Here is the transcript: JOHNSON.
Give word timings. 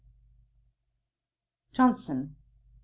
JOHNSON. 1.73 2.35